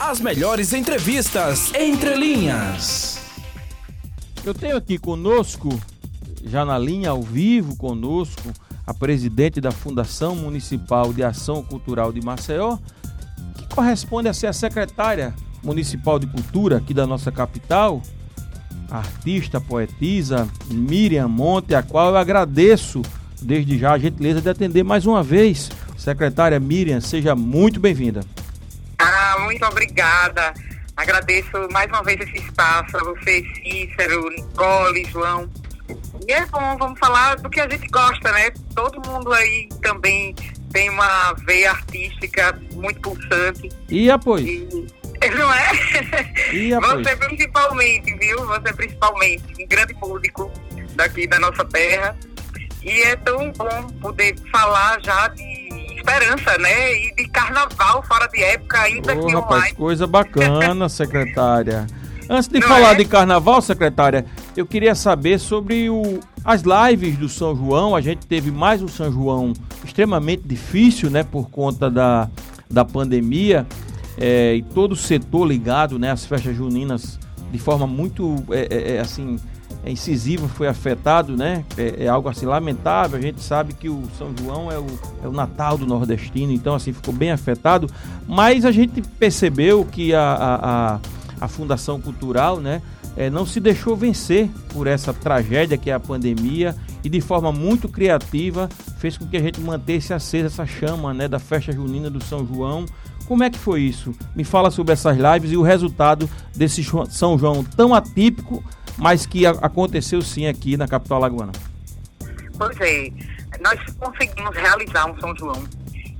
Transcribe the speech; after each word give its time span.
As 0.00 0.18
melhores 0.18 0.72
entrevistas 0.72 1.74
entre 1.74 2.16
linhas. 2.16 3.20
Eu 4.42 4.54
tenho 4.54 4.74
aqui 4.74 4.96
conosco, 4.96 5.68
já 6.42 6.64
na 6.64 6.78
linha 6.78 7.10
ao 7.10 7.20
vivo 7.20 7.76
conosco, 7.76 8.50
a 8.86 8.94
presidente 8.94 9.60
da 9.60 9.70
Fundação 9.70 10.34
Municipal 10.34 11.12
de 11.12 11.22
Ação 11.22 11.62
Cultural 11.62 12.14
de 12.14 12.22
Maceió, 12.22 12.78
que 13.58 13.74
corresponde 13.74 14.26
a 14.26 14.32
ser 14.32 14.46
a 14.46 14.54
secretária 14.54 15.34
municipal 15.62 16.18
de 16.18 16.26
cultura 16.26 16.78
aqui 16.78 16.94
da 16.94 17.06
nossa 17.06 17.30
capital, 17.30 18.00
a 18.90 18.96
artista, 18.96 19.60
poetisa 19.60 20.48
Miriam 20.70 21.28
Monte, 21.28 21.74
a 21.74 21.82
qual 21.82 22.08
eu 22.08 22.16
agradeço 22.16 23.02
desde 23.42 23.76
já 23.76 23.92
a 23.92 23.98
gentileza 23.98 24.40
de 24.40 24.48
atender 24.48 24.82
mais 24.82 25.04
uma 25.04 25.22
vez. 25.22 25.70
Secretária 25.98 26.58
Miriam, 26.58 27.02
seja 27.02 27.36
muito 27.36 27.78
bem-vinda. 27.78 28.22
Muito 29.50 29.66
obrigada. 29.66 30.54
Agradeço 30.96 31.50
mais 31.72 31.88
uma 31.88 32.04
vez 32.04 32.20
esse 32.20 32.36
espaço 32.36 32.96
a 32.96 33.02
você, 33.02 33.42
Cícero, 33.56 34.30
Nicole, 34.30 35.04
João. 35.06 35.50
E 36.28 36.32
é 36.32 36.46
bom, 36.46 36.78
vamos 36.78 37.00
falar 37.00 37.34
do 37.34 37.50
que 37.50 37.60
a 37.60 37.68
gente 37.68 37.88
gosta, 37.88 38.30
né? 38.30 38.52
Todo 38.76 39.04
mundo 39.10 39.32
aí 39.32 39.68
também 39.82 40.36
tem 40.72 40.88
uma 40.88 41.32
veia 41.44 41.72
artística 41.72 42.56
muito 42.74 43.00
pulsante. 43.00 43.68
E 43.88 44.08
apoio? 44.08 44.46
E, 44.46 44.88
não 45.34 45.52
é? 45.52 45.72
E 46.52 46.72
apoio? 46.72 47.02
Você 47.02 47.16
principalmente, 47.16 48.14
viu? 48.18 48.46
Você 48.46 48.72
principalmente, 48.72 49.64
um 49.64 49.66
grande 49.66 49.94
público 49.94 50.48
daqui 50.94 51.26
da 51.26 51.40
nossa 51.40 51.64
terra. 51.64 52.16
E 52.84 53.02
é 53.02 53.16
tão 53.16 53.50
bom 53.50 53.88
poder 54.00 54.36
falar 54.52 55.00
já 55.02 55.26
de 55.26 55.49
esperança, 56.10 56.58
né? 56.58 56.94
E 56.94 57.14
de 57.14 57.28
carnaval 57.28 58.02
fora 58.02 58.26
de 58.28 58.42
época 58.42 58.80
ainda 58.80 59.14
oh, 59.14 59.26
que 59.26 59.32
rapaz, 59.32 59.60
online. 59.60 59.76
coisa 59.76 60.06
bacana, 60.06 60.88
secretária. 60.90 61.86
Antes 62.28 62.48
de 62.48 62.60
Não 62.60 62.68
falar 62.68 62.92
é? 62.92 62.94
de 62.96 63.04
carnaval, 63.04 63.60
secretária, 63.60 64.24
eu 64.56 64.64
queria 64.64 64.94
saber 64.94 65.38
sobre 65.38 65.90
o, 65.90 66.20
as 66.44 66.62
lives 66.62 67.16
do 67.16 67.28
São 67.28 67.56
João. 67.56 67.96
A 67.96 68.00
gente 68.00 68.26
teve 68.26 68.50
mais 68.50 68.82
um 68.82 68.88
São 68.88 69.10
João 69.10 69.52
extremamente 69.84 70.42
difícil, 70.46 71.10
né? 71.10 71.24
Por 71.24 71.50
conta 71.50 71.90
da, 71.90 72.28
da 72.70 72.84
pandemia. 72.84 73.66
É, 74.16 74.54
e 74.54 74.62
todo 74.62 74.92
o 74.92 74.96
setor 74.96 75.46
ligado, 75.46 75.98
né? 75.98 76.10
As 76.10 76.24
festas 76.24 76.54
juninas 76.54 77.18
de 77.50 77.58
forma 77.58 77.86
muito, 77.86 78.44
é, 78.50 78.68
é, 78.70 78.96
é 78.96 79.00
assim, 79.00 79.36
incisiva 79.88 80.46
foi 80.48 80.68
afetado, 80.68 81.36
né? 81.36 81.64
É, 81.76 82.04
é, 82.04 82.08
algo 82.08 82.28
assim 82.28 82.44
lamentável. 82.44 83.18
A 83.18 83.22
gente 83.22 83.40
sabe 83.40 83.72
que 83.72 83.88
o 83.88 84.02
São 84.18 84.34
João 84.36 84.70
é 84.70 84.78
o, 84.78 84.86
é 85.24 85.28
o 85.28 85.32
Natal 85.32 85.78
do 85.78 85.86
nordestino, 85.86 86.52
então 86.52 86.74
assim 86.74 86.92
ficou 86.92 87.14
bem 87.14 87.30
afetado. 87.30 87.88
Mas 88.28 88.64
a 88.64 88.72
gente 88.72 89.00
percebeu 89.00 89.84
que 89.84 90.12
a, 90.12 90.20
a, 90.20 90.94
a, 90.94 91.00
a 91.40 91.48
Fundação 91.48 92.00
Cultural, 92.00 92.58
né? 92.60 92.82
É, 93.16 93.28
não 93.28 93.44
se 93.44 93.58
deixou 93.58 93.96
vencer 93.96 94.48
por 94.72 94.86
essa 94.86 95.12
tragédia 95.12 95.76
que 95.76 95.90
é 95.90 95.92
a 95.92 96.00
pandemia 96.00 96.76
e 97.02 97.08
de 97.08 97.20
forma 97.20 97.50
muito 97.50 97.88
criativa 97.88 98.68
fez 98.98 99.18
com 99.18 99.26
que 99.26 99.36
a 99.36 99.40
gente 99.40 99.60
mantesse 99.60 100.14
acesa 100.14 100.46
essa 100.46 100.64
chama 100.64 101.12
né, 101.12 101.26
da 101.26 101.38
festa 101.38 101.72
junina 101.72 102.08
do 102.08 102.22
São 102.22 102.46
João. 102.46 102.86
Como 103.26 103.42
é 103.44 103.50
que 103.50 103.58
foi 103.58 103.82
isso? 103.82 104.12
Me 104.34 104.44
fala 104.44 104.70
sobre 104.70 104.92
essas 104.92 105.16
lives 105.16 105.52
e 105.52 105.56
o 105.56 105.62
resultado 105.62 106.28
desse 106.54 106.84
São 107.10 107.38
João 107.38 107.62
tão 107.64 107.94
atípico, 107.94 108.62
mas 109.00 109.24
que 109.24 109.46
aconteceu 109.46 110.20
sim 110.20 110.46
aqui 110.46 110.76
na 110.76 110.86
capital 110.86 111.18
alagoana. 111.18 111.52
Pois 112.56 112.78
é, 112.80 113.10
nós 113.60 113.80
conseguimos 113.98 114.54
realizar 114.54 115.06
um 115.10 115.18
São 115.18 115.34
João 115.34 115.64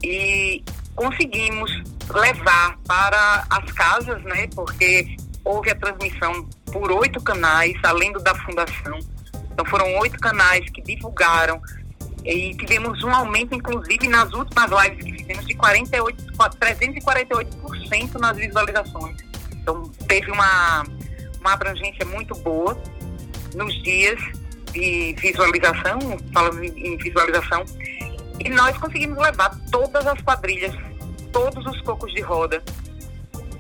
e 0.03 0.65
conseguimos 0.95 1.71
levar 2.09 2.79
para 2.87 3.45
as 3.51 3.71
casas, 3.73 4.23
né? 4.25 4.49
Porque 4.55 5.17
houve 5.45 5.71
a 5.71 5.75
transmissão 5.75 6.49
por 6.73 6.91
oito 6.93 7.23
canais, 7.23 7.75
além 7.83 8.13
do 8.13 8.21
da 8.21 8.35
fundação. 8.35 8.99
Então 9.53 9.65
foram 9.67 9.99
oito 9.99 10.19
canais 10.19 10.65
que 10.71 10.81
divulgaram 10.81 11.61
e 12.25 12.55
tivemos 12.55 13.03
um 13.03 13.11
aumento, 13.11 13.55
inclusive, 13.55 14.09
nas 14.09 14.33
últimas 14.33 14.71
lives 14.71 15.05
que 15.05 15.13
fizemos 15.13 15.47
de 15.47 15.55
48, 15.55 16.25
348% 16.35 18.15
nas 18.19 18.37
visualizações. 18.37 19.17
Então 19.53 19.83
teve 20.07 20.31
uma 20.31 20.85
uma 21.41 21.53
abrangência 21.53 22.05
muito 22.07 22.35
boa 22.37 22.77
nos 23.55 23.75
dias 23.83 24.21
de 24.73 25.15
visualização, 25.19 25.99
falando 26.33 26.63
em 26.63 26.97
visualização, 26.97 27.65
e 28.39 28.49
nós 28.49 28.77
conseguimos 28.79 29.19
levar 29.19 29.51
todas 29.71 30.07
as 30.07 30.21
quadrilhas, 30.23 30.75
todos 31.33 31.65
os 31.67 31.81
cocos 31.83 32.13
de 32.13 32.21
roda, 32.21 32.63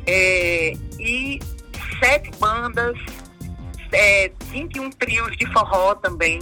é, 0.07 0.73
e 0.99 1.41
sete 1.99 2.31
bandas, 2.39 2.97
é, 3.93 4.31
21 4.51 4.91
trios 4.91 5.37
de 5.37 5.47
forró 5.53 5.95
também. 5.97 6.41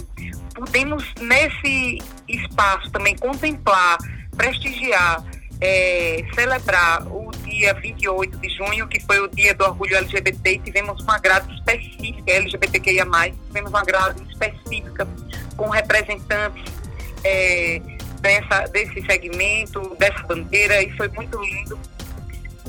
Pudemos, 0.53 1.03
nesse 1.19 1.99
espaço, 2.27 2.91
também 2.91 3.15
contemplar, 3.17 3.97
prestigiar, 4.35 5.23
é, 5.59 6.23
celebrar 6.33 7.05
o 7.07 7.28
dia 7.59 7.73
28 7.73 8.37
de 8.37 8.49
junho, 8.49 8.87
que 8.87 9.01
foi 9.01 9.19
o 9.19 9.27
dia 9.27 9.53
do 9.53 9.65
orgulho 9.65 9.97
LGBT, 9.97 10.51
e 10.51 10.59
tivemos 10.59 11.01
uma 11.03 11.19
grade 11.19 11.53
específica, 11.53 12.31
LGBTQIA+, 12.31 13.05
tivemos 13.47 13.69
uma 13.69 13.83
grade 13.83 14.23
específica 14.31 15.05
com 15.57 15.69
representantes 15.69 16.63
é, 17.25 17.81
dessa, 18.21 18.61
desse 18.67 19.05
segmento, 19.05 19.95
dessa 19.99 20.23
bandeira, 20.23 20.81
e 20.81 20.89
foi 20.95 21.09
muito 21.09 21.37
lindo. 21.43 21.77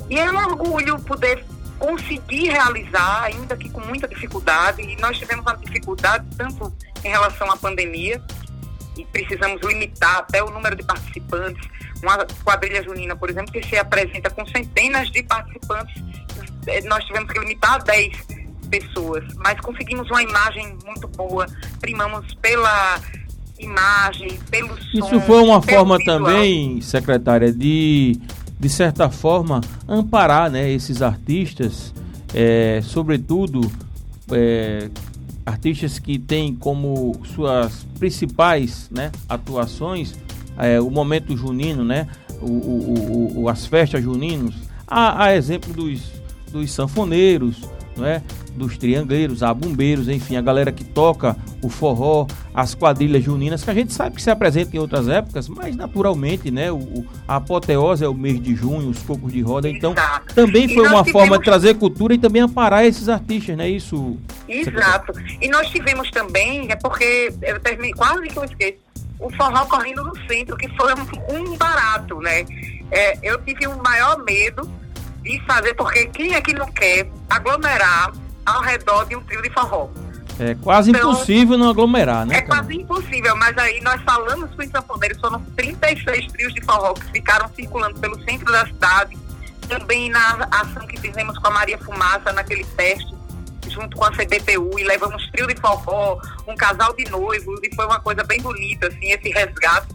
E 0.09 0.19
é 0.19 0.29
um 0.29 0.35
orgulho 0.35 0.99
poder 0.99 1.41
conseguir 1.79 2.49
realizar, 2.49 3.23
ainda 3.23 3.55
que 3.55 3.69
com 3.69 3.79
muita 3.79 4.09
dificuldade, 4.09 4.81
e 4.81 4.97
nós 4.97 5.17
tivemos 5.17 5.45
uma 5.45 5.55
dificuldade 5.55 6.25
tanto 6.35 6.71
em 7.03 7.07
relação 7.07 7.49
à 7.49 7.55
pandemia, 7.55 8.21
e 8.97 9.05
precisamos 9.05 9.61
limitar 9.61 10.17
até 10.17 10.43
o 10.43 10.49
número 10.49 10.75
de 10.75 10.83
participantes. 10.83 11.65
Uma 12.01 12.25
quadrilha 12.43 12.83
junina, 12.83 13.15
por 13.15 13.29
exemplo, 13.29 13.51
que 13.51 13.63
se 13.67 13.77
apresenta 13.77 14.29
com 14.29 14.45
centenas 14.45 15.09
de 15.11 15.21
participantes, 15.23 16.03
eh, 16.67 16.81
nós 16.81 17.03
tivemos 17.05 17.31
que 17.31 17.39
limitar 17.39 17.75
a 17.75 17.77
10 17.79 18.41
pessoas, 18.69 19.23
mas 19.37 19.59
conseguimos 19.59 20.09
uma 20.09 20.23
imagem 20.23 20.77
muito 20.85 21.07
boa, 21.09 21.45
primamos 21.79 22.33
pela 22.35 22.99
imagem, 23.59 24.39
pelo 24.49 24.69
som. 24.81 25.05
Isso 25.05 25.21
foi 25.21 25.43
uma 25.43 25.61
forma 25.61 25.97
visual. 25.97 26.19
também, 26.19 26.81
secretária, 26.81 27.51
de, 27.51 28.19
de 28.59 28.69
certa 28.69 29.09
forma, 29.09 29.61
amparar 29.87 30.49
né, 30.49 30.71
esses 30.71 31.01
artistas, 31.01 31.93
é, 32.33 32.81
sobretudo 32.81 33.71
é, 34.31 34.89
artistas 35.45 35.99
que 35.99 36.17
têm 36.17 36.55
como 36.55 37.19
suas 37.35 37.85
principais 37.99 38.89
né, 38.89 39.11
atuações 39.27 40.15
é, 40.57 40.79
o 40.79 40.89
momento 40.89 41.35
junino, 41.35 41.83
né, 41.83 42.07
o, 42.41 42.45
o, 42.45 43.41
o, 43.41 43.49
as 43.49 43.65
festas 43.65 44.03
juninos, 44.03 44.55
a, 44.87 45.25
a 45.25 45.35
exemplo 45.35 45.73
dos, 45.73 46.01
dos 46.51 46.71
sanfoneiros, 46.71 47.61
não 47.95 48.05
é? 48.05 48.21
dos 48.55 48.77
triangueiros, 48.77 49.43
a 49.43 49.53
bombeiros, 49.53 50.09
enfim, 50.09 50.35
a 50.35 50.41
galera 50.41 50.71
que 50.71 50.83
toca 50.83 51.37
o 51.61 51.69
forró, 51.69 52.27
as 52.53 52.75
quadrilhas 52.75 53.23
juninas, 53.23 53.63
que 53.63 53.69
a 53.69 53.73
gente 53.73 53.93
sabe 53.93 54.15
que 54.15 54.21
se 54.21 54.29
apresenta 54.29 54.75
em 54.75 54.79
outras 54.79 55.07
épocas, 55.07 55.47
mas 55.47 55.75
naturalmente, 55.75 56.51
né, 56.51 56.71
o, 56.71 57.05
a 57.27 57.37
apoteose 57.37 58.03
é 58.03 58.07
o 58.07 58.13
mês 58.13 58.41
de 58.41 58.55
junho, 58.55 58.89
os 58.89 59.01
cocos 59.03 59.31
de 59.31 59.41
roda, 59.41 59.69
então 59.69 59.93
Exato. 59.93 60.35
também 60.35 60.67
foi 60.67 60.87
uma 60.87 61.03
tivemos... 61.03 61.11
forma 61.11 61.37
de 61.37 61.45
trazer 61.45 61.75
cultura 61.75 62.13
e 62.13 62.17
também 62.17 62.41
amparar 62.41 62.85
esses 62.85 63.07
artistas, 63.07 63.55
né, 63.55 63.69
isso... 63.69 64.17
Exato, 64.47 65.13
e 65.41 65.47
nós 65.47 65.69
tivemos 65.69 66.09
também, 66.11 66.69
é 66.69 66.75
porque 66.75 67.33
eu 67.41 67.59
terminei, 67.59 67.93
quase 67.93 68.27
que 68.27 68.37
eu 68.37 68.43
esqueço, 68.43 68.90
o 69.21 69.29
forró 69.35 69.65
correndo 69.65 70.03
no 70.03 70.15
centro, 70.27 70.57
que 70.57 70.67
foi 70.75 70.93
um, 71.29 71.55
barato, 71.55 72.19
né, 72.19 72.43
é, 72.91 73.17
eu 73.21 73.39
tive 73.43 73.67
o 73.67 73.71
um 73.71 73.81
maior 73.81 74.17
medo 74.23 74.69
de 75.21 75.39
fazer, 75.45 75.73
porque 75.75 76.07
quem 76.07 76.33
é 76.33 76.41
que 76.41 76.53
não 76.53 76.65
quer 76.71 77.07
aglomerar 77.29 78.11
ao 78.45 78.61
redor 78.61 79.05
de 79.05 79.15
um 79.15 79.21
trio 79.21 79.41
de 79.41 79.49
forró? 79.51 79.89
É 80.39 80.55
quase 80.55 80.89
então, 80.89 81.11
impossível 81.11 81.55
não 81.55 81.69
aglomerar, 81.69 82.25
né? 82.25 82.37
É 82.37 82.41
cara? 82.41 82.63
quase 82.63 82.81
impossível, 82.81 83.35
mas 83.35 83.55
aí 83.57 83.79
nós 83.81 84.01
falamos 84.01 84.49
com 84.55 84.63
os 84.63 84.69
sanfoneiros, 84.69 85.19
foram 85.19 85.39
36 85.55 86.31
trios 86.31 86.53
de 86.53 86.61
forró 86.61 86.93
que 86.93 87.05
ficaram 87.11 87.47
circulando 87.55 87.99
pelo 87.99 88.19
centro 88.23 88.51
da 88.51 88.65
cidade, 88.65 89.15
também 89.67 90.09
na 90.09 90.47
ação 90.51 90.87
que 90.87 90.99
fizemos 90.99 91.37
com 91.37 91.47
a 91.47 91.51
Maria 91.51 91.77
Fumaça, 91.77 92.33
naquele 92.33 92.63
teste, 92.63 93.15
junto 93.69 93.95
com 93.95 94.03
a 94.03 94.11
CBTU, 94.11 94.79
e 94.79 94.83
levamos 94.83 95.29
trio 95.31 95.47
de 95.47 95.55
forró, 95.61 96.19
um 96.51 96.55
casal 96.55 96.93
de 96.95 97.09
noivos, 97.09 97.59
e 97.63 97.75
foi 97.75 97.85
uma 97.85 97.99
coisa 97.99 98.23
bem 98.23 98.41
bonita, 98.41 98.87
assim, 98.87 99.11
esse 99.11 99.29
resgate. 99.29 99.87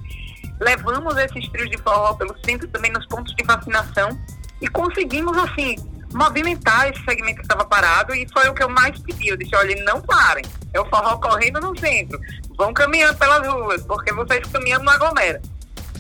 Levamos 0.61 1.17
esses 1.19 1.49
trios 1.51 1.71
de 1.71 1.79
forró 1.79 2.15
pelo 2.15 2.35
centro, 2.45 2.67
também 2.69 2.91
nos 2.91 3.07
pontos 3.07 3.35
de 3.35 3.45
vacinação, 3.45 4.19
e 4.61 4.69
conseguimos, 4.69 5.37
assim, 5.37 5.77
movimentar 6.13 6.89
esse 6.89 7.03
segmento 7.05 7.37
que 7.37 7.43
estava 7.43 7.65
parado 7.65 8.15
e 8.15 8.27
foi 8.33 8.49
o 8.49 8.55
que 8.55 8.63
eu 8.63 8.69
mais 8.69 8.99
pedi. 8.99 9.29
Eu 9.29 9.37
disse, 9.37 9.55
olha, 9.55 9.85
não 9.85 10.01
parem. 10.01 10.45
É 10.73 10.81
o 10.81 10.87
forró 10.87 11.19
correndo 11.19 11.61
no 11.61 11.79
centro. 11.79 12.19
Vão 12.57 12.73
caminhando 12.73 13.19
pelas 13.19 13.47
ruas, 13.47 13.83
porque 13.83 14.13
vocês 14.13 14.47
caminhando 14.51 14.85
não 14.85 14.93
aglomera. 14.93 15.41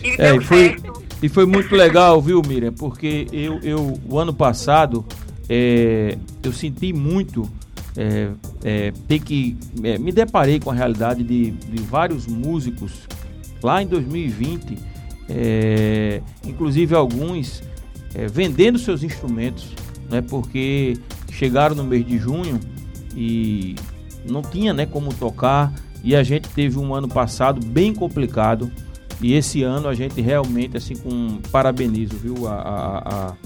E 0.02 0.14
é, 0.18 0.40
foi, 0.40 0.76
E 1.22 1.28
foi 1.28 1.46
muito 1.46 1.74
legal, 1.74 2.20
viu, 2.20 2.42
Miriam? 2.46 2.72
Porque 2.72 3.26
eu, 3.32 3.58
eu 3.62 4.00
o 4.08 4.18
ano 4.18 4.34
passado, 4.34 5.04
é, 5.48 6.16
eu 6.42 6.52
senti 6.52 6.92
muito 6.92 7.50
é, 7.96 8.30
é, 8.64 8.92
ter 9.08 9.20
que. 9.20 9.56
É, 9.82 9.98
me 9.98 10.12
deparei 10.12 10.60
com 10.60 10.70
a 10.70 10.74
realidade 10.74 11.22
de, 11.22 11.50
de 11.50 11.82
vários 11.82 12.26
músicos 12.26 12.92
lá 13.62 13.82
em 13.82 13.86
2020, 13.86 14.78
é, 15.28 16.20
inclusive 16.44 16.94
alguns 16.94 17.62
é, 18.14 18.26
vendendo 18.26 18.78
seus 18.78 19.02
instrumentos, 19.02 19.72
né, 20.10 20.20
porque 20.20 20.98
chegaram 21.32 21.74
no 21.74 21.84
mês 21.84 22.06
de 22.06 22.18
junho 22.18 22.60
e 23.14 23.74
não 24.28 24.42
tinha 24.42 24.72
né, 24.72 24.86
como 24.86 25.12
tocar. 25.12 25.72
E 26.04 26.14
a 26.14 26.22
gente 26.22 26.48
teve 26.50 26.78
um 26.78 26.94
ano 26.94 27.08
passado 27.08 27.64
bem 27.66 27.92
complicado. 27.92 28.70
E 29.20 29.32
esse 29.32 29.62
ano 29.62 29.88
a 29.88 29.94
gente 29.94 30.20
realmente, 30.20 30.76
assim, 30.76 30.94
com 30.94 31.38
parabenizo, 31.50 32.16
viu, 32.16 32.46
a, 32.46 32.54
a, 32.54 32.98
a 33.30 33.36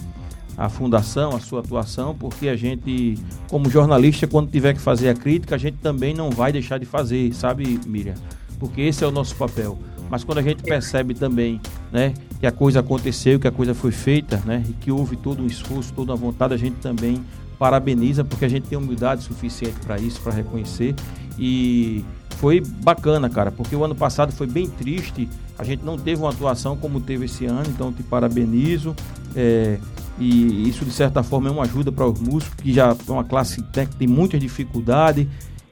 a 0.61 0.69
fundação, 0.69 1.35
a 1.35 1.41
sua 1.41 1.61
atuação, 1.61 2.15
porque 2.15 2.47
a 2.47 2.55
gente, 2.55 3.17
como 3.49 3.71
jornalista, 3.71 4.27
quando 4.27 4.51
tiver 4.51 4.75
que 4.75 4.81
fazer 4.81 5.09
a 5.09 5.15
crítica, 5.15 5.55
a 5.55 5.59
gente 5.59 5.79
também 5.79 6.13
não 6.13 6.29
vai 6.31 6.53
deixar 6.53 6.77
de 6.77 6.85
fazer, 6.85 7.33
sabe, 7.33 7.81
Miriam? 7.87 8.13
Porque 8.59 8.83
esse 8.83 9.03
é 9.03 9.07
o 9.07 9.11
nosso 9.11 9.35
papel. 9.37 9.79
Mas 10.11 10.23
quando 10.23 10.37
a 10.37 10.43
gente 10.43 10.63
percebe 10.63 11.15
também, 11.15 11.59
né, 11.91 12.13
que 12.39 12.47
a 12.47 12.53
coisa 12.53 12.81
aconteceu, 12.81 13.41
que 13.41 13.49
a 13.49 13.51
coisa 13.51 13.75
foi 13.75 13.91
feita, 13.91 14.37
né, 14.45 14.63
e 14.69 14.75
que 14.75 14.93
houve 14.93 15.17
todo 15.17 15.43
um 15.43 15.47
esforço, 15.47 15.95
toda 15.95 16.13
a 16.13 16.17
vontade, 16.17 16.53
a 16.53 16.59
gente 16.59 16.77
também 16.77 17.25
parabeniza, 17.59 18.23
porque 18.23 18.45
a 18.45 18.49
gente 18.49 18.69
tem 18.69 18.77
humildade 18.77 19.23
suficiente 19.23 19.81
para 19.81 19.99
isso, 19.99 20.21
para 20.21 20.35
reconhecer. 20.35 20.95
E 21.39 22.05
foi 22.37 22.61
bacana, 22.61 23.31
cara, 23.31 23.51
porque 23.51 23.75
o 23.75 23.83
ano 23.83 23.95
passado 23.95 24.31
foi 24.31 24.47
bem 24.47 24.69
triste. 24.69 25.27
A 25.59 25.65
gente 25.65 25.83
não 25.83 25.97
teve 25.97 26.21
uma 26.21 26.31
atuação 26.31 26.77
como 26.77 27.01
teve 27.01 27.25
esse 27.25 27.47
ano, 27.47 27.65
então 27.69 27.91
te 27.91 28.03
parabenizo. 28.03 28.95
É, 29.35 29.79
e 30.21 30.69
isso 30.69 30.85
de 30.85 30.93
certa 30.93 31.23
forma 31.23 31.49
é 31.49 31.51
uma 31.51 31.63
ajuda 31.63 31.91
para 31.91 32.07
os 32.07 32.21
músicos 32.21 32.55
que 32.63 32.73
já 32.73 32.89
é 32.89 33.11
uma 33.11 33.25
classe 33.25 33.63
que 33.63 33.97
tem 33.97 34.07
muita 34.07 34.39
dificuldade. 34.39 35.29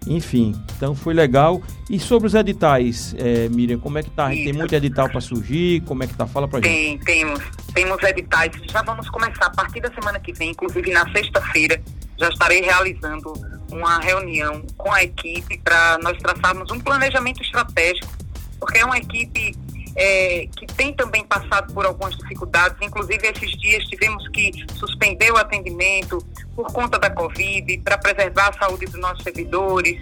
Enfim, 0.07 0.55
então 0.75 0.95
foi 0.95 1.13
legal. 1.13 1.61
E 1.91 1.99
sobre 1.99 2.29
os 2.29 2.35
editais, 2.35 3.15
é, 3.19 3.49
Miriam, 3.51 3.79
como 3.79 3.99
é 3.99 4.03
que 4.03 4.11
tá? 4.11 4.29
Tem 4.29 4.53
muito 4.53 4.75
edital 4.75 5.09
para 5.11 5.21
surgir? 5.21 5.83
Como 5.83 6.03
é 6.03 6.07
que 6.07 6.15
tá? 6.15 6.27
Fala 6.27 6.49
pra 6.49 6.61
tem, 6.61 6.93
gente. 6.93 7.05
Tem, 7.05 7.27
temos. 7.27 7.41
Temos 7.75 8.03
editais. 8.03 8.53
Já 8.73 8.83
vamos 8.83 9.11
começar 9.11 9.47
a 9.47 9.51
partir 9.51 9.81
da 9.81 9.93
semana 9.93 10.19
que 10.19 10.33
vem, 10.33 10.51
inclusive 10.51 10.91
na 10.93 11.11
sexta-feira, 11.13 11.81
já 12.19 12.29
estarei 12.31 12.63
realizando 12.63 13.33
uma 13.71 13.99
reunião 13.99 14.63
com 14.77 14.91
a 14.93 15.03
equipe 15.03 15.59
para 15.59 15.99
nós 16.03 16.17
traçarmos 16.19 16.71
um 16.71 16.81
planejamento 16.81 17.43
estratégico, 17.43 18.11
porque 18.59 18.79
é 18.79 18.85
uma 18.85 18.97
equipe 18.97 19.55
é, 19.99 20.47
que 20.57 20.65
tem 20.65 20.95
também 20.95 21.25
passado 21.25 21.75
por 21.75 21.85
algumas 21.85 22.17
dificuldades. 22.17 22.79
Inclusive, 22.81 23.27
esses 23.27 23.51
dias 23.59 23.85
tivemos 23.87 24.27
que 24.29 24.65
suspender 24.75 25.33
o 25.33 25.37
atendimento 25.37 26.19
por 26.55 26.73
conta 26.73 27.01
da 27.01 27.11
Covid, 27.11 27.79
para 27.79 27.99
preservar 27.99 28.51
a 28.51 28.53
saúde 28.53 28.87
dos 28.87 29.01
nossos 29.01 29.25
servidores 29.25 29.99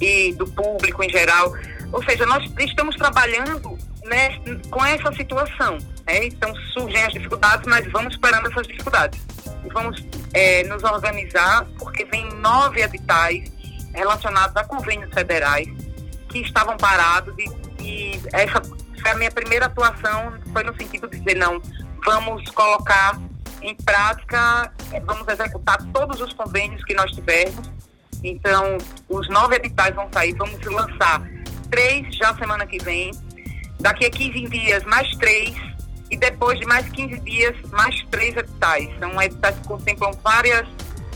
e 0.00 0.32
do 0.34 0.46
público 0.46 1.02
em 1.02 1.10
geral. 1.10 1.52
Ou 1.92 2.02
seja, 2.04 2.24
nós 2.24 2.48
estamos 2.60 2.94
trabalhando 2.94 3.76
né, 4.04 4.38
com 4.70 4.84
essa 4.84 5.12
situação. 5.12 5.76
Né? 6.06 6.26
Então, 6.26 6.54
surgem 6.72 7.02
as 7.02 7.12
dificuldades, 7.12 7.66
mas 7.66 7.90
vamos 7.90 8.14
superando 8.14 8.48
essas 8.48 8.66
dificuldades. 8.68 9.20
E 9.64 9.68
vamos 9.72 10.06
é, 10.32 10.62
nos 10.64 10.84
organizar, 10.84 11.66
porque 11.80 12.04
vem 12.04 12.28
nove 12.34 12.80
editais 12.80 13.50
relacionados 13.92 14.56
a 14.56 14.64
convênios 14.64 15.12
federais 15.12 15.66
que 16.28 16.38
estavam 16.38 16.76
parados 16.76 17.34
e, 17.36 17.82
e 17.82 18.20
essa 18.32 18.62
a 19.04 19.14
minha 19.14 19.30
primeira 19.30 19.66
atuação 19.66 20.34
foi 20.52 20.62
no 20.64 20.76
sentido 20.76 21.08
de 21.08 21.18
dizer, 21.18 21.36
não, 21.36 21.60
vamos 22.04 22.48
colocar 22.50 23.18
em 23.60 23.74
prática, 23.76 24.72
eh, 24.92 25.00
vamos 25.00 25.26
executar 25.28 25.78
todos 25.92 26.20
os 26.20 26.32
convênios 26.32 26.82
que 26.84 26.94
nós 26.94 27.10
tivermos. 27.12 27.70
Então, 28.22 28.78
os 29.08 29.28
nove 29.28 29.56
editais 29.56 29.94
vão 29.94 30.08
sair, 30.12 30.34
vamos 30.34 30.60
lançar 30.64 31.22
três 31.70 32.14
já 32.16 32.34
semana 32.34 32.66
que 32.66 32.78
vem. 32.82 33.10
Daqui 33.80 34.06
a 34.06 34.10
15 34.10 34.48
dias, 34.48 34.84
mais 34.84 35.08
três. 35.16 35.54
E 36.10 36.16
depois 36.16 36.58
de 36.58 36.66
mais 36.66 36.88
15 36.90 37.20
dias, 37.20 37.56
mais 37.70 38.00
três 38.10 38.36
editais. 38.36 38.88
São 38.98 39.20
editais 39.20 39.56
que 39.56 39.68
contemplam 39.68 40.12
várias 40.22 40.68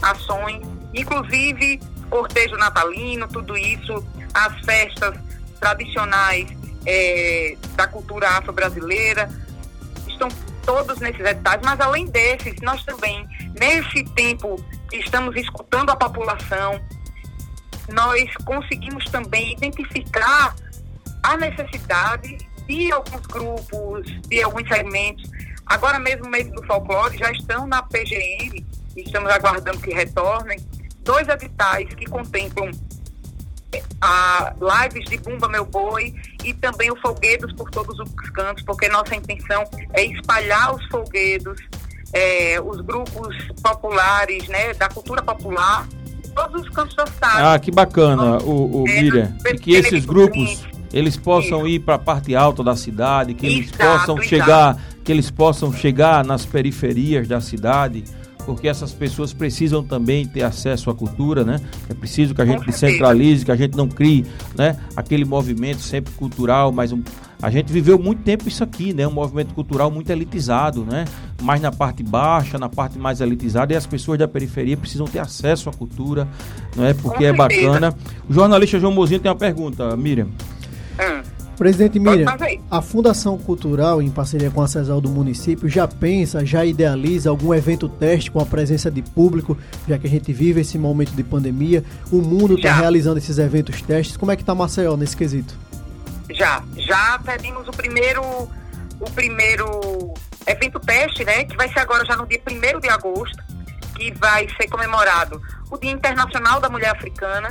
ações, 0.02 0.62
inclusive 0.94 1.80
cortejo 2.08 2.56
natalino, 2.56 3.28
tudo 3.28 3.56
isso, 3.56 4.04
as 4.32 4.58
festas 4.64 5.16
tradicionais 5.60 6.48
é, 6.86 7.56
da 7.74 7.86
cultura 7.86 8.28
afro-brasileira, 8.30 9.28
estão 10.08 10.28
todos 10.64 10.98
nesses 10.98 11.20
editais, 11.20 11.60
mas 11.64 11.80
além 11.80 12.06
desses, 12.06 12.54
nós 12.62 12.82
também, 12.84 13.26
nesse 13.58 14.04
tempo 14.14 14.56
que 14.88 14.96
estamos 14.96 15.34
escutando 15.36 15.90
a 15.90 15.96
população, 15.96 16.80
nós 17.92 18.32
conseguimos 18.44 19.04
também 19.06 19.52
identificar 19.52 20.54
a 21.22 21.36
necessidade 21.36 22.38
de 22.66 22.92
alguns 22.92 23.26
grupos, 23.26 24.20
de 24.22 24.42
alguns 24.42 24.66
segmentos. 24.68 25.30
Agora 25.66 25.98
mesmo, 25.98 26.28
meio 26.28 26.50
do 26.52 26.64
folclore, 26.66 27.16
já 27.18 27.30
estão 27.30 27.66
na 27.66 27.82
PGM, 27.82 28.64
estamos 28.96 29.30
aguardando 29.30 29.78
que 29.78 29.92
retornem, 29.92 30.58
dois 31.02 31.28
editais 31.28 31.92
que 31.94 32.06
contemplam 32.06 32.70
a 34.00 34.52
lives 34.60 35.08
de 35.08 35.18
Bumba 35.18 35.48
Meu 35.48 35.64
Boi 35.64 36.14
e 36.44 36.52
também 36.54 36.90
o 36.90 36.96
Folguedos 36.96 37.52
por 37.52 37.70
todos 37.70 37.98
os 37.98 38.30
cantos, 38.30 38.62
porque 38.64 38.88
nossa 38.88 39.14
intenção 39.14 39.64
é 39.92 40.04
espalhar 40.04 40.74
os 40.74 40.84
folguedos, 40.86 41.60
é, 42.12 42.60
os 42.60 42.80
grupos 42.80 43.36
populares, 43.62 44.46
né, 44.48 44.74
da 44.74 44.88
cultura 44.88 45.22
popular, 45.22 45.86
todos 46.34 46.62
os 46.62 46.68
cantos 46.70 46.94
da 46.94 47.06
cidade. 47.06 47.42
Ah, 47.42 47.58
que 47.58 47.70
bacana, 47.70 48.38
o, 48.38 48.82
o 48.82 48.88
é, 48.88 49.00
Miriam, 49.00 49.36
e 49.46 49.58
que 49.58 49.74
esses 49.74 50.04
grupos 50.04 50.66
eles 50.92 51.16
possam 51.16 51.66
Isso. 51.66 51.68
ir 51.68 51.80
para 51.80 51.94
a 51.94 51.98
parte 51.98 52.34
alta 52.34 52.62
da 52.62 52.76
cidade, 52.76 53.34
que 53.34 53.46
eles 53.46 53.72
exato, 53.72 53.98
possam 53.98 54.14
exato. 54.16 54.28
chegar, 54.28 54.82
que 55.04 55.12
eles 55.12 55.30
possam 55.30 55.72
chegar 55.72 56.24
nas 56.24 56.46
periferias 56.46 57.26
da 57.26 57.40
cidade 57.40 58.04
porque 58.46 58.68
essas 58.68 58.92
pessoas 58.92 59.32
precisam 59.32 59.82
também 59.82 60.24
ter 60.24 60.44
acesso 60.44 60.88
à 60.88 60.94
cultura, 60.94 61.44
né? 61.44 61.60
É 61.90 61.94
preciso 61.94 62.32
que 62.32 62.40
a 62.40 62.46
gente 62.46 62.64
descentralize, 62.64 63.44
que 63.44 63.50
a 63.50 63.56
gente 63.56 63.76
não 63.76 63.88
crie, 63.88 64.24
né? 64.56 64.78
Aquele 64.94 65.24
movimento 65.24 65.80
sempre 65.80 66.14
cultural, 66.14 66.70
mas 66.70 66.92
um, 66.92 67.02
a 67.42 67.50
gente 67.50 67.72
viveu 67.72 67.98
muito 67.98 68.22
tempo 68.22 68.48
isso 68.48 68.62
aqui, 68.62 68.94
né? 68.94 69.06
Um 69.06 69.12
movimento 69.12 69.52
cultural 69.52 69.90
muito 69.90 70.08
elitizado, 70.10 70.84
né? 70.84 71.04
Mais 71.42 71.60
na 71.60 71.72
parte 71.72 72.04
baixa, 72.04 72.56
na 72.56 72.68
parte 72.68 72.96
mais 72.98 73.20
elitizada, 73.20 73.74
e 73.74 73.76
as 73.76 73.84
pessoas 73.84 74.16
da 74.16 74.28
periferia 74.28 74.76
precisam 74.76 75.06
ter 75.06 75.18
acesso 75.18 75.68
à 75.68 75.72
cultura, 75.72 76.28
não 76.76 76.84
é? 76.84 76.94
Porque 76.94 77.24
é 77.24 77.32
bacana. 77.32 77.92
O 78.28 78.32
jornalista 78.32 78.78
João 78.78 78.92
Mozinho 78.92 79.18
tem 79.18 79.30
uma 79.30 79.36
pergunta, 79.36 79.96
Miriam. 79.96 80.28
Presidente 81.56 81.98
Miriam, 81.98 82.26
a 82.70 82.82
Fundação 82.82 83.38
Cultural, 83.38 84.02
em 84.02 84.10
parceria 84.10 84.50
com 84.50 84.60
a 84.60 84.68
CESAL 84.68 85.00
do 85.00 85.08
município, 85.08 85.68
já 85.68 85.88
pensa, 85.88 86.44
já 86.44 86.64
idealiza 86.64 87.30
algum 87.30 87.54
evento 87.54 87.88
teste 87.88 88.30
com 88.30 88.40
a 88.40 88.46
presença 88.46 88.90
de 88.90 89.00
público, 89.00 89.56
já 89.88 89.98
que 89.98 90.06
a 90.06 90.10
gente 90.10 90.32
vive 90.32 90.60
esse 90.60 90.78
momento 90.78 91.12
de 91.12 91.22
pandemia, 91.22 91.82
o 92.12 92.16
mundo 92.16 92.56
está 92.56 92.74
realizando 92.74 93.18
esses 93.18 93.38
eventos 93.38 93.80
testes. 93.80 94.16
Como 94.16 94.30
é 94.30 94.36
que 94.36 94.42
está 94.42 94.54
Maceió 94.54 94.96
nesse 94.96 95.16
quesito? 95.16 95.54
Já, 96.30 96.62
já 96.76 97.18
pedimos 97.24 97.66
o 97.66 97.72
primeiro, 97.72 98.22
o 99.00 99.10
primeiro 99.14 100.12
evento 100.46 100.78
teste, 100.80 101.24
né, 101.24 101.44
que 101.44 101.56
vai 101.56 101.72
ser 101.72 101.80
agora 101.80 102.04
já 102.04 102.16
no 102.16 102.26
dia 102.26 102.40
1 102.46 102.80
de 102.80 102.88
agosto, 102.90 103.42
que 103.96 104.12
vai 104.18 104.46
ser 104.60 104.68
comemorado 104.68 105.40
o 105.70 105.78
Dia 105.78 105.92
Internacional 105.92 106.60
da 106.60 106.68
Mulher 106.68 106.90
Africana 106.90 107.48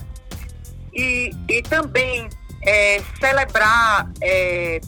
e, 0.94 1.32
e 1.50 1.62
também 1.64 2.30
é, 2.66 3.02
celebrar 3.20 4.10
é, 4.22 4.82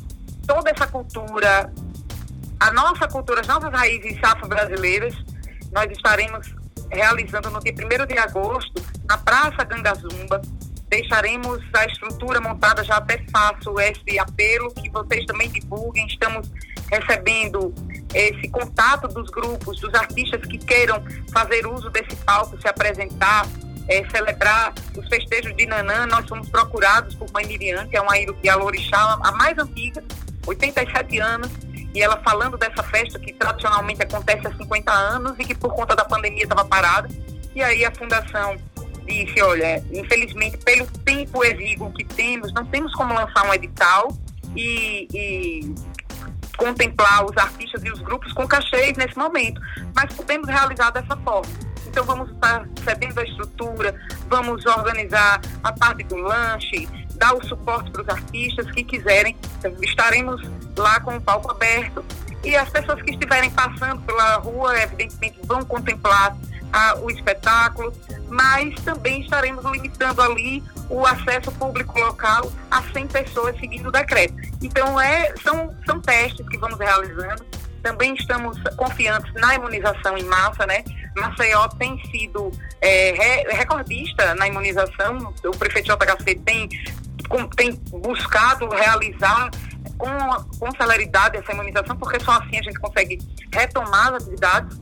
toda 0.48 0.72
essa 0.72 0.88
cultura, 0.88 1.72
a 2.60 2.72
nossa 2.74 3.07
cultura, 3.07 3.41
as 3.41 3.48
nossas 3.48 3.72
raízes 3.72 4.17
afro-brasileiras. 4.24 5.13
Nós 5.72 5.91
estaremos 5.91 6.55
realizando 6.91 7.50
no 7.51 7.60
dia 7.60 7.74
1 7.74 8.05
de 8.07 8.17
agosto, 8.17 8.84
na 9.07 9.17
Praça 9.17 9.63
Gangazumba. 9.63 10.41
Deixaremos 10.89 11.62
a 11.74 11.86
estrutura 11.86 12.39
montada, 12.39 12.84
já 12.84 12.96
até 12.96 13.22
faço 13.29 13.77
esse 13.79 14.17
apelo, 14.17 14.74
que 14.74 14.89
vocês 14.89 15.25
também 15.25 15.50
divulguem. 15.50 16.07
Estamos 16.07 16.50
recebendo 16.89 17.74
esse 18.13 18.48
contato 18.50 19.07
dos 19.10 19.29
grupos, 19.29 19.79
dos 19.81 19.93
artistas 19.93 20.41
que 20.46 20.57
queiram 20.57 21.03
fazer 21.34 21.67
uso 21.67 21.89
desse 21.89 22.15
palco, 22.17 22.60
se 22.62 22.67
apresentar, 22.67 23.46
é, 23.88 24.08
celebrar 24.10 24.74
os 24.96 25.08
festejos 25.08 25.56
de 25.56 25.65
Nanã, 25.65 26.06
nós 26.06 26.27
fomos 26.27 26.50
procurados 26.50 27.15
por 27.15 27.32
Mãe 27.32 27.46
Miriam, 27.46 27.88
que 27.88 27.96
é 27.96 28.01
uma 28.01 28.17
Iarorixá, 28.17 29.17
a 29.24 29.32
mais 29.32 29.58
antiga, 29.58 30.03
87 30.46 31.20
anos, 31.20 31.50
e 31.94 32.01
ela 32.01 32.17
falando 32.17 32.58
dessa 32.58 32.84
festa 32.84 33.17
que 33.20 33.34
tradicionalmente 33.34 34.03
acontece 34.03 34.48
há 34.48 34.56
50 34.56 34.91
anos 34.91 35.34
e 35.39 35.46
que 35.46 35.56
por 35.56 35.74
conta 35.74 35.96
da 35.96 36.06
pandemia 36.06 36.44
estava 36.44 36.65
parada. 36.65 37.10
E 37.56 37.63
aí 37.63 37.86
a 37.86 37.91
fundação 37.91 38.58
disse, 39.06 39.41
olha, 39.41 39.84
infelizmente 39.91 40.58
pelo 40.58 40.86
tempo 40.86 41.44
exíguo 41.44 41.91
que 41.94 42.03
temos, 42.03 42.53
não 42.53 42.65
temos 42.65 42.94
como 42.94 43.13
lançar 43.13 43.48
um 43.48 43.53
edital 43.53 44.10
e, 44.56 45.08
e 45.13 45.75
contemplar 46.58 47.25
os 47.25 47.38
artistas 47.38 47.84
e 47.84 47.91
os 47.91 48.00
grupos 48.01 48.34
com 48.34 48.48
cachês 48.48 48.98
nesse 48.98 49.17
momento, 49.17 49.62
mas 49.96 50.13
podemos 50.13 50.48
realizar 50.48 50.91
dessa 50.91 51.15
forma. 51.17 51.66
Então 51.97 52.05
vamos 52.05 52.29
estar 52.29 52.63
cedendo 52.83 53.19
a 53.19 53.23
estrutura, 53.23 53.95
vamos 54.29 54.63
organizar 54.67 55.41
a 55.63 55.73
parte 55.73 56.03
do 56.03 56.15
lanche, 56.15 56.87
dar 57.15 57.33
o 57.33 57.43
suporte 57.43 57.89
para 57.89 58.03
os 58.03 58.09
artistas 58.09 58.69
que 58.69 58.83
quiserem. 58.83 59.35
Então, 59.57 59.73
estaremos 59.81 60.39
lá 60.77 60.99
com 60.99 61.17
o 61.17 61.19
palco 61.19 61.49
aberto 61.49 62.05
e 62.43 62.55
as 62.55 62.69
pessoas 62.69 63.01
que 63.01 63.09
estiverem 63.09 63.49
passando 63.49 63.99
pela 64.03 64.35
rua, 64.35 64.77
evidentemente, 64.79 65.39
vão 65.45 65.65
contemplar 65.65 66.37
ah, 66.71 66.99
o 67.01 67.09
espetáculo, 67.09 67.91
mas 68.29 68.75
também 68.81 69.21
estaremos 69.21 69.65
limitando 69.65 70.21
ali 70.21 70.63
o 70.91 71.03
acesso 71.03 71.51
público 71.53 71.99
local 71.99 72.51
a 72.69 72.83
100 72.93 73.07
pessoas 73.07 73.59
seguindo 73.59 73.87
o 73.87 73.91
decreto. 73.91 74.35
Então, 74.61 75.01
é, 75.01 75.33
são, 75.41 75.75
são 75.83 75.99
testes 75.99 76.47
que 76.47 76.59
vamos 76.59 76.77
realizando. 76.77 77.43
Também 77.81 78.13
estamos 78.15 78.61
confiantes 78.75 79.33
na 79.33 79.55
imunização 79.55 80.15
em 80.15 80.25
massa, 80.25 80.67
né? 80.67 80.83
Maceió 81.17 81.67
tem 81.67 82.00
sido 82.09 82.51
é, 82.81 83.43
recordista 83.53 84.36
na 84.36 84.47
imunização, 84.47 85.33
o 85.43 85.51
prefeito 85.51 85.88
JHC 85.88 86.36
tem, 86.45 86.69
tem 87.55 87.74
buscado 87.91 88.69
realizar 88.69 89.50
com, 89.97 90.09
com 90.59 90.71
celeridade 90.71 91.38
essa 91.38 91.51
imunização, 91.51 91.97
porque 91.97 92.19
só 92.24 92.31
assim 92.31 92.59
a 92.59 92.63
gente 92.63 92.79
consegue 92.79 93.19
retomar 93.51 94.13
as 94.13 94.24
atividades. 94.24 94.79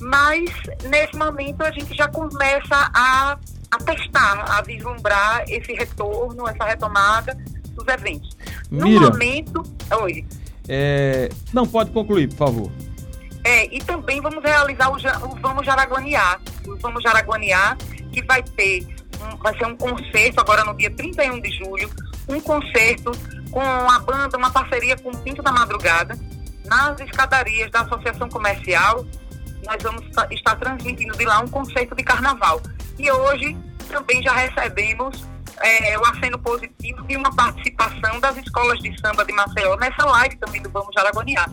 Mas, 0.00 0.50
nesse 0.84 1.16
momento, 1.16 1.62
a 1.62 1.70
gente 1.70 1.94
já 1.94 2.08
começa 2.08 2.90
a, 2.94 3.38
a 3.70 3.78
testar, 3.78 4.44
a 4.50 4.60
vislumbrar 4.62 5.44
esse 5.48 5.72
retorno, 5.72 6.48
essa 6.48 6.64
retomada 6.64 7.36
dos 7.74 7.86
eventos. 7.86 8.36
Mira, 8.70 9.00
no 9.00 9.12
momento. 9.12 9.62
Oi. 10.02 10.26
É, 10.68 11.28
não, 11.52 11.66
pode 11.66 11.90
concluir, 11.90 12.28
por 12.28 12.36
favor. 12.36 12.70
E 13.74 13.80
também 13.80 14.20
vamos 14.20 14.40
realizar 14.44 14.88
o, 14.88 14.94
o 14.94 15.34
Vamos 15.40 15.66
Jaraguaniar. 15.66 16.40
O 16.64 16.76
Vamos 16.76 17.02
Jaraguaniar, 17.02 17.76
que 18.12 18.22
vai 18.22 18.40
ter, 18.40 18.86
um, 19.20 19.36
vai 19.38 19.52
ser 19.58 19.66
um 19.66 19.76
concerto 19.76 20.40
agora 20.40 20.64
no 20.64 20.76
dia 20.76 20.92
31 20.92 21.40
de 21.40 21.50
julho, 21.50 21.90
um 22.28 22.40
concerto 22.40 23.10
com 23.50 23.60
a 23.60 23.98
banda, 23.98 24.38
uma 24.38 24.52
parceria 24.52 24.96
com 24.96 25.10
o 25.10 25.16
Pinto 25.18 25.42
da 25.42 25.50
Madrugada, 25.50 26.16
nas 26.64 27.00
escadarias 27.00 27.68
da 27.72 27.80
Associação 27.80 28.28
Comercial. 28.28 29.04
Nós 29.66 29.82
vamos 29.82 30.04
estar 30.30 30.54
transmitindo 30.54 31.18
de 31.18 31.24
lá 31.24 31.40
um 31.40 31.48
concerto 31.48 31.96
de 31.96 32.04
carnaval. 32.04 32.60
E 32.96 33.10
hoje 33.10 33.56
também 33.88 34.22
já 34.22 34.34
recebemos 34.34 35.26
é, 35.60 35.98
o 35.98 36.06
aceno 36.06 36.38
positivo 36.38 37.02
de 37.08 37.16
uma 37.16 37.34
participação 37.34 38.20
das 38.20 38.36
escolas 38.36 38.78
de 38.78 38.96
samba 39.00 39.24
de 39.24 39.32
Maceió 39.32 39.74
nessa 39.78 40.04
live 40.06 40.36
também 40.36 40.62
do 40.62 40.70
Vamos 40.70 40.94
Jaraguaniar. 40.94 41.50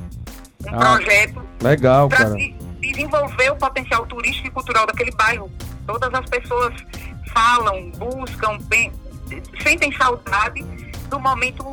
Um 0.67 0.75
ah, 0.75 0.77
projeto 0.77 1.50
legal, 1.61 2.09
para 2.09 2.35
de, 2.35 2.55
desenvolver 2.79 3.51
o 3.51 3.55
potencial 3.55 4.05
turístico 4.05 4.47
e 4.47 4.51
cultural 4.51 4.85
daquele 4.87 5.11
bairro. 5.11 5.49
Todas 5.85 6.13
as 6.13 6.29
pessoas 6.29 6.73
falam, 7.33 7.91
buscam, 7.91 8.57
bem, 8.67 8.91
sentem 9.61 9.91
saudade 9.93 10.63
do 11.09 11.19
momento 11.19 11.65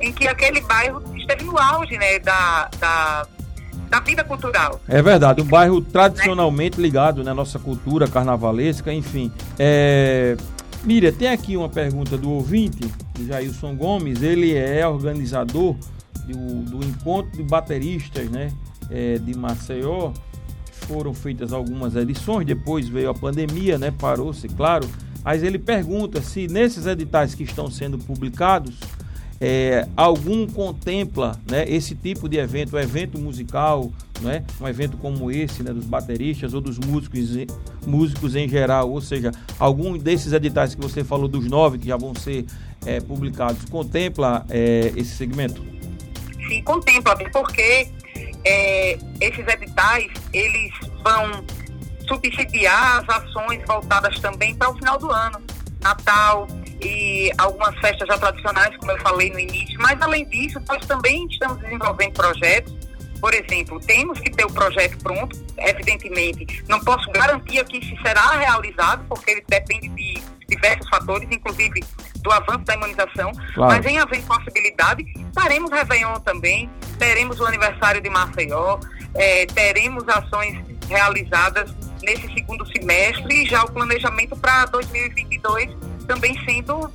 em 0.00 0.12
que 0.12 0.26
aquele 0.26 0.60
bairro 0.62 1.02
esteve 1.16 1.44
no 1.44 1.58
auge 1.58 1.96
né, 1.98 2.18
da, 2.18 2.70
da, 2.78 3.26
da 3.88 4.00
vida 4.00 4.24
cultural. 4.24 4.80
É 4.88 5.02
verdade, 5.02 5.42
um 5.42 5.46
bairro 5.46 5.80
tradicionalmente 5.80 6.80
ligado 6.80 7.18
na 7.18 7.30
né, 7.30 7.34
nossa 7.34 7.58
cultura 7.58 8.08
carnavalesca, 8.08 8.92
enfim. 8.92 9.32
É... 9.58 10.36
Miriam, 10.82 11.12
tem 11.12 11.28
aqui 11.28 11.58
uma 11.58 11.68
pergunta 11.68 12.16
do 12.16 12.30
ouvinte, 12.30 12.90
o 13.18 13.26
Jailson 13.26 13.76
Gomes, 13.76 14.22
ele 14.22 14.56
é 14.56 14.86
organizador 14.86 15.76
do, 16.26 16.62
do 16.62 16.86
encontro 16.86 17.32
de 17.32 17.42
bateristas 17.42 18.30
né, 18.30 18.50
é, 18.90 19.18
de 19.18 19.36
Maceió. 19.36 20.12
Foram 20.86 21.14
feitas 21.14 21.52
algumas 21.52 21.94
edições, 21.94 22.46
depois 22.46 22.88
veio 22.88 23.10
a 23.10 23.14
pandemia, 23.14 23.78
né, 23.78 23.90
parou-se, 23.90 24.48
claro. 24.48 24.88
Mas 25.22 25.42
ele 25.42 25.58
pergunta 25.58 26.20
se 26.20 26.46
nesses 26.48 26.86
editais 26.86 27.34
que 27.34 27.42
estão 27.42 27.70
sendo 27.70 27.98
publicados, 27.98 28.76
é, 29.40 29.88
algum 29.96 30.46
contempla 30.46 31.40
né, 31.50 31.64
esse 31.66 31.94
tipo 31.94 32.28
de 32.28 32.36
evento, 32.36 32.76
um 32.76 32.78
evento 32.78 33.18
musical, 33.18 33.90
né, 34.20 34.44
um 34.60 34.68
evento 34.68 34.98
como 34.98 35.30
esse, 35.30 35.62
né, 35.62 35.72
dos 35.72 35.86
bateristas 35.86 36.52
ou 36.52 36.60
dos 36.60 36.78
músicos, 36.78 37.30
músicos 37.86 38.36
em 38.36 38.46
geral, 38.46 38.90
ou 38.90 39.00
seja, 39.00 39.32
algum 39.58 39.96
desses 39.96 40.34
editais 40.34 40.74
que 40.74 40.80
você 40.80 41.02
falou, 41.02 41.26
dos 41.26 41.46
nove 41.46 41.78
que 41.78 41.88
já 41.88 41.96
vão 41.96 42.14
ser 42.14 42.44
é, 42.84 43.00
publicados, 43.00 43.64
contempla 43.64 44.44
é, 44.50 44.92
esse 44.94 45.16
segmento? 45.16 45.64
Sim, 46.48 46.62
contempla, 46.62 47.16
porque 47.32 47.88
é, 48.44 48.98
esses 49.20 49.46
editais, 49.46 50.10
eles 50.32 50.72
vão 51.02 51.44
subsidiar 52.06 52.98
as 52.98 53.08
ações 53.08 53.62
voltadas 53.66 54.18
também 54.20 54.54
para 54.54 54.70
o 54.70 54.74
final 54.74 54.98
do 54.98 55.10
ano, 55.10 55.40
Natal, 55.80 56.46
e 56.82 57.30
algumas 57.38 57.78
festas 57.78 58.08
já 58.08 58.18
tradicionais, 58.18 58.76
como 58.76 58.90
eu 58.90 58.98
falei 59.00 59.30
no 59.30 59.38
início. 59.38 59.78
Mas, 59.80 60.00
além 60.00 60.26
disso, 60.28 60.60
nós 60.68 60.84
também 60.86 61.26
estamos 61.26 61.58
desenvolvendo 61.58 62.12
projetos. 62.14 62.74
Por 63.20 63.34
exemplo, 63.34 63.78
temos 63.80 64.18
que 64.18 64.30
ter 64.30 64.44
o 64.46 64.52
projeto 64.52 64.96
pronto, 64.98 65.38
evidentemente. 65.58 66.64
Não 66.68 66.80
posso 66.80 67.10
garantir 67.10 67.60
aqui 67.60 67.84
se 67.84 67.94
será 68.02 68.30
realizado, 68.30 69.04
porque 69.08 69.32
ele 69.32 69.44
depende 69.46 69.88
de 69.88 70.22
diversos 70.48 70.88
fatores, 70.88 71.28
inclusive 71.30 71.80
do 72.22 72.32
avanço 72.32 72.64
da 72.64 72.74
imunização. 72.74 73.32
Claro. 73.54 73.74
Mas, 73.74 73.86
em 73.86 73.98
havendo 73.98 74.26
possibilidade, 74.26 75.04
faremos 75.34 75.70
Réveillon 75.70 76.14
também, 76.20 76.70
teremos 76.98 77.40
o 77.40 77.46
aniversário 77.46 78.00
de 78.00 78.10
Maceió, 78.10 78.78
é, 79.14 79.46
teremos 79.46 80.08
ações 80.08 80.58
realizadas 80.88 81.74
nesse 82.02 82.32
segundo 82.32 82.66
semestre 82.66 83.42
e 83.42 83.46
já 83.46 83.62
o 83.62 83.70
planejamento 83.70 84.36
para 84.36 84.66
2022 84.66 85.76
também 86.06 86.34
sendo 86.44 86.90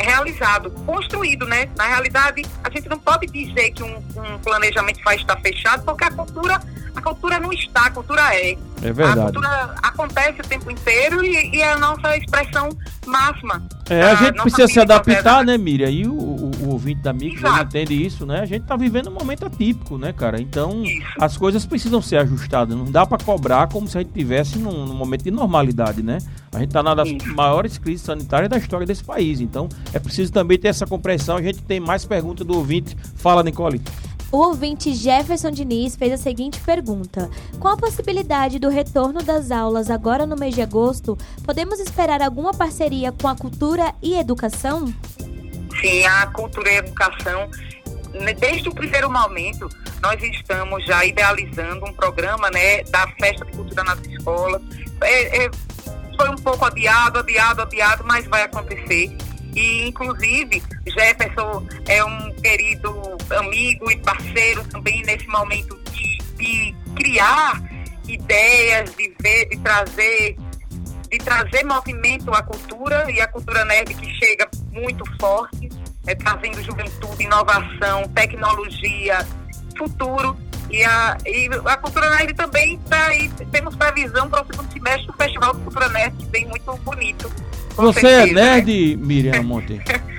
realizado, 0.00 0.70
construído, 0.86 1.46
né? 1.46 1.68
Na 1.76 1.86
realidade, 1.86 2.44
a 2.62 2.70
gente 2.70 2.88
não 2.88 2.98
pode 2.98 3.26
dizer 3.26 3.70
que 3.70 3.82
um, 3.82 3.96
um 4.16 4.38
planejamento 4.38 5.02
vai 5.04 5.16
estar 5.16 5.38
fechado, 5.40 5.84
porque 5.84 6.04
a 6.04 6.10
cultura 6.10 6.60
a 6.98 7.00
cultura 7.00 7.38
não 7.38 7.52
está, 7.52 7.86
a 7.86 7.90
cultura 7.90 8.22
é. 8.34 8.56
É 8.82 8.92
verdade. 8.92 9.20
A 9.20 9.22
cultura 9.24 9.74
acontece 9.82 10.40
o 10.40 10.44
tempo 10.44 10.70
inteiro 10.70 11.24
e, 11.24 11.56
e 11.56 11.60
é 11.60 11.72
a 11.72 11.78
nossa 11.78 12.16
expressão 12.16 12.68
máxima. 13.06 13.62
É, 13.88 14.02
a 14.02 14.14
gente 14.16 14.42
precisa 14.42 14.66
se 14.66 14.80
adaptar, 14.80 15.44
né, 15.44 15.56
Miriam? 15.56 15.88
E 15.88 16.06
o, 16.06 16.12
o, 16.12 16.46
o 16.46 16.47
ouvinte 16.78 17.02
da 17.02 17.12
Mix 17.12 17.42
entende 17.60 18.06
isso, 18.06 18.24
né? 18.24 18.40
A 18.40 18.46
gente 18.46 18.62
está 18.62 18.76
vivendo 18.76 19.08
um 19.08 19.12
momento 19.12 19.44
atípico, 19.44 19.98
né, 19.98 20.12
cara? 20.12 20.40
Então, 20.40 20.84
isso. 20.84 21.06
as 21.20 21.36
coisas 21.36 21.66
precisam 21.66 22.00
ser 22.00 22.18
ajustadas. 22.18 22.76
Não 22.76 22.84
dá 22.84 23.04
para 23.04 23.22
cobrar 23.22 23.68
como 23.68 23.88
se 23.88 23.98
a 23.98 24.00
gente 24.00 24.12
tivesse 24.12 24.58
num, 24.58 24.86
num, 24.86 24.94
momento 24.94 25.24
de 25.24 25.30
normalidade, 25.30 26.02
né? 26.02 26.18
A 26.52 26.60
gente 26.60 26.68
está 26.68 26.82
na 26.82 26.94
das 26.94 27.08
isso. 27.08 27.34
maiores 27.34 27.76
crises 27.76 28.02
sanitárias 28.02 28.48
da 28.48 28.56
história 28.56 28.86
desse 28.86 29.04
país. 29.04 29.40
Então, 29.40 29.68
é 29.92 29.98
preciso 29.98 30.32
também 30.32 30.58
ter 30.58 30.68
essa 30.68 30.86
compreensão. 30.86 31.36
A 31.36 31.42
gente 31.42 31.60
tem 31.62 31.80
mais 31.80 32.04
perguntas 32.04 32.46
do 32.46 32.56
ouvinte. 32.56 32.96
Fala, 33.16 33.42
Nicole. 33.42 33.82
O 34.30 34.36
ouvinte 34.38 34.94
Jefferson 34.94 35.50
Diniz 35.50 35.96
fez 35.96 36.12
a 36.12 36.16
seguinte 36.18 36.60
pergunta: 36.60 37.30
Com 37.58 37.68
a 37.68 37.76
possibilidade 37.76 38.58
do 38.58 38.68
retorno 38.68 39.22
das 39.22 39.50
aulas 39.50 39.90
agora 39.90 40.26
no 40.26 40.36
mês 40.36 40.54
de 40.54 40.60
agosto, 40.60 41.16
podemos 41.42 41.80
esperar 41.80 42.20
alguma 42.20 42.52
parceria 42.52 43.10
com 43.10 43.26
a 43.26 43.34
cultura 43.34 43.94
e 44.02 44.14
educação? 44.14 44.92
Sim, 45.80 46.04
a 46.04 46.26
cultura 46.28 46.70
e 46.70 46.76
a 46.76 46.78
educação. 46.78 47.50
Né, 48.14 48.32
desde 48.34 48.68
o 48.68 48.74
primeiro 48.74 49.10
momento, 49.10 49.68
nós 50.02 50.20
estamos 50.22 50.84
já 50.86 51.04
idealizando 51.04 51.84
um 51.84 51.92
programa 51.92 52.50
né, 52.50 52.82
da 52.84 53.06
Festa 53.20 53.44
de 53.44 53.52
Cultura 53.52 53.84
nas 53.84 54.00
escolas. 54.06 54.62
É, 55.02 55.44
é, 55.44 55.50
foi 56.16 56.28
um 56.30 56.36
pouco 56.36 56.64
adiado, 56.64 57.20
adiado, 57.20 57.62
adiado, 57.62 58.04
mas 58.06 58.26
vai 58.26 58.42
acontecer. 58.42 59.16
E, 59.54 59.88
inclusive, 59.88 60.62
Jefferson 60.86 61.66
é 61.86 62.04
um 62.04 62.32
querido 62.34 63.16
amigo 63.36 63.90
e 63.90 63.96
parceiro 63.98 64.64
também 64.64 65.02
nesse 65.02 65.26
momento 65.26 65.78
de, 65.90 66.18
de 66.36 66.74
criar 66.96 67.60
ideias, 68.06 68.94
de 68.96 69.14
ver, 69.20 69.48
de 69.48 69.56
trazer 69.58 70.36
de 71.10 71.18
trazer 71.18 71.64
movimento 71.64 72.32
à 72.32 72.42
cultura 72.42 73.10
e 73.10 73.20
a 73.20 73.28
cultura 73.28 73.64
nerd 73.64 73.94
que 73.94 74.14
chega 74.14 74.48
muito 74.70 75.04
forte, 75.18 75.68
é, 76.06 76.14
trazendo 76.14 76.62
juventude, 76.62 77.24
inovação, 77.24 78.04
tecnologia, 78.14 79.26
futuro. 79.76 80.36
E 80.70 80.84
a, 80.84 81.16
e 81.24 81.48
a 81.64 81.76
Cultura 81.78 82.10
Nerd 82.10 82.34
também 82.34 82.74
está 82.74 83.06
aí, 83.06 83.30
temos 83.50 83.74
previsão 83.74 84.28
para 84.28 84.42
o 84.42 84.46
segundo 84.46 84.70
semestre 84.70 85.06
do 85.06 85.14
Festival 85.14 85.54
de 85.54 85.62
Cultura 85.62 85.88
Nerd, 85.88 86.14
que 86.14 86.26
vem 86.26 86.46
muito 86.46 86.76
bonito. 86.84 87.32
Você 87.74 88.00
é 88.00 88.02
certeza, 88.02 88.40
é 88.40 88.44
nerd, 88.44 88.96
né? 88.96 89.06
Miriam 89.06 89.42
Monte? 89.44 89.80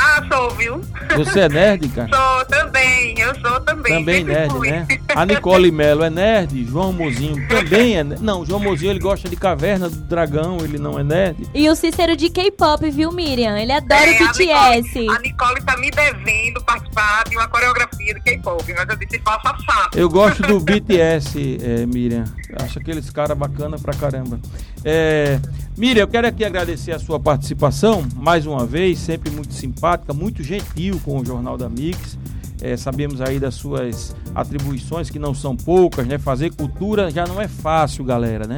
Ah, 0.00 0.22
sou, 0.32 0.50
viu? 0.50 0.80
Você 1.16 1.40
é 1.40 1.48
nerd, 1.48 1.88
cara? 1.88 2.08
Sou 2.08 2.44
também, 2.44 3.18
eu 3.18 3.34
sou 3.40 3.60
também. 3.62 3.94
Também 3.94 4.22
nerd, 4.22 4.52
fui. 4.52 4.70
né? 4.70 4.86
A 5.16 5.26
Nicole 5.26 5.72
Melo 5.72 6.04
é 6.04 6.10
nerd, 6.10 6.64
João 6.66 6.92
Mozinho 6.92 7.48
também 7.48 7.96
é 7.96 8.04
nerd. 8.04 8.22
Não, 8.22 8.46
João 8.46 8.60
Mozinho 8.60 8.92
ele 8.92 9.00
gosta 9.00 9.28
de 9.28 9.34
Caverna 9.34 9.88
do 9.90 9.96
Dragão, 9.96 10.58
ele 10.60 10.78
não 10.78 10.98
é 10.98 11.02
nerd. 11.02 11.48
E 11.52 11.68
o 11.68 11.74
Cícero 11.74 12.16
de 12.16 12.30
K-pop, 12.30 12.88
viu, 12.90 13.10
Miriam? 13.10 13.58
Ele 13.58 13.72
adora 13.72 14.08
é, 14.08 14.22
o 14.22 14.28
BTS. 14.28 14.48
A 14.48 15.02
Nicole, 15.02 15.10
a 15.10 15.18
Nicole 15.18 15.62
tá 15.62 15.76
me 15.78 15.90
devendo 15.90 16.62
participar 16.64 17.24
de 17.28 17.36
uma 17.36 17.48
coreografia 17.48 18.14
de 18.14 18.20
K-pop, 18.20 18.72
mas 18.72 18.88
eu 18.88 18.96
disse 18.96 19.18
faça 19.24 19.56
fato. 19.66 19.98
Eu 19.98 20.08
gosto 20.08 20.42
do 20.42 20.60
BTS, 20.62 21.58
é, 21.60 21.86
Miriam. 21.86 22.24
Acho 22.62 22.78
aqueles 22.78 23.10
caras 23.10 23.36
bacana 23.36 23.76
pra 23.78 23.92
caramba. 23.94 24.38
É, 24.84 25.40
Miriam, 25.78 26.02
eu 26.02 26.08
quero 26.08 26.26
aqui 26.26 26.44
agradecer 26.44 26.90
a 26.90 26.98
sua 26.98 27.20
participação, 27.20 28.04
mais 28.16 28.46
uma 28.46 28.66
vez, 28.66 28.98
sempre 28.98 29.30
muito 29.30 29.54
simpática, 29.54 30.12
muito 30.12 30.42
gentil 30.42 31.00
com 31.04 31.20
o 31.20 31.24
Jornal 31.24 31.56
da 31.56 31.68
Mix. 31.68 32.18
É, 32.60 32.76
sabemos 32.76 33.20
aí 33.20 33.38
das 33.38 33.54
suas 33.54 34.12
atribuições, 34.34 35.08
que 35.08 35.20
não 35.20 35.32
são 35.32 35.56
poucas, 35.56 36.04
né? 36.04 36.18
Fazer 36.18 36.52
cultura 36.52 37.12
já 37.12 37.24
não 37.28 37.40
é 37.40 37.46
fácil, 37.46 38.04
galera, 38.04 38.44
né? 38.44 38.56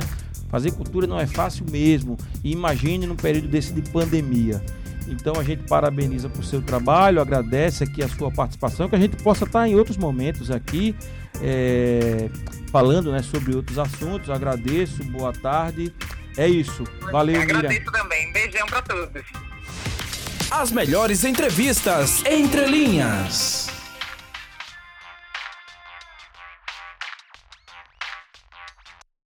Fazer 0.49 0.71
cultura 0.71 1.07
não 1.07 1.21
é 1.21 1.27
fácil 1.27 1.67
mesmo. 1.71 2.17
E 2.43 2.53
imagine 2.53 3.07
num 3.07 3.17
período 3.17 3.49
desse 3.49 3.75
de 3.75 3.83
pandemia. 3.83 4.65
Então 5.07 5.35
a 5.39 5.45
gente 5.45 5.65
parabeniza 5.65 6.31
por 6.31 6.43
seu 6.43 6.63
trabalho, 6.63 7.21
agradece 7.21 7.85
aqui 7.85 8.03
a 8.03 8.09
sua 8.09 8.31
participação, 8.31 8.89
que 8.89 8.97
a 8.97 8.99
gente 8.99 9.17
possa 9.23 9.45
estar 9.45 9.69
em 9.69 9.75
outros 9.75 9.99
momentos 9.99 10.51
aqui 10.51 10.97
é, 11.43 12.31
falando 12.73 13.13
né, 13.13 13.21
sobre 13.21 13.55
outros 13.55 13.79
assuntos. 13.79 14.31
Agradeço, 14.31 15.05
boa 15.05 15.35
tarde. 15.35 15.93
É 16.37 16.49
isso. 16.49 16.85
Valeu, 17.13 17.39
Miriam. 17.41 17.59
Agradeço 17.59 17.93
também. 17.93 18.33
Beijão 18.33 18.67
para 18.67 18.83
todos. 18.83 19.23
As 20.51 20.73
melhores 20.73 21.25
entrevistas 21.25 22.25
entre 22.25 22.67
linhas. 22.67 23.70